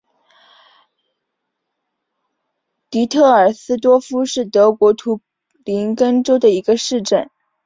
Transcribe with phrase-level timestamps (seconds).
[2.89, 5.21] 迪特尔斯多夫是德国图
[5.63, 7.29] 林根州的一个市镇。